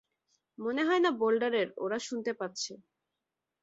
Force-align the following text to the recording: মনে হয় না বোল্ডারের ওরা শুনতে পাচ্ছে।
মনে 0.57 0.81
হয় 0.83 0.99
না 0.99 1.11
বোল্ডারের 1.11 1.67
ওরা 1.77 1.97
শুনতে 1.99 2.31
পাচ্ছে। 2.33 2.73